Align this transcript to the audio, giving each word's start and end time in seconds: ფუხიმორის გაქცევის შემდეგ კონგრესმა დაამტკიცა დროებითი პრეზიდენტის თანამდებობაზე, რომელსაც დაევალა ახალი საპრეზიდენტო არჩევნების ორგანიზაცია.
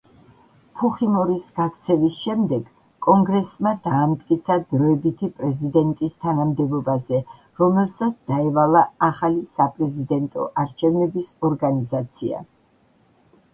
ფუხიმორის 0.77 1.49
გაქცევის 1.57 2.15
შემდეგ 2.21 2.69
კონგრესმა 3.07 3.73
დაამტკიცა 3.87 4.55
დროებითი 4.71 5.29
პრეზიდენტის 5.41 6.17
თანამდებობაზე, 6.27 7.19
რომელსაც 7.63 8.15
დაევალა 8.33 8.83
ახალი 9.09 9.43
საპრეზიდენტო 9.59 10.47
არჩევნების 10.63 11.33
ორგანიზაცია. 11.51 12.43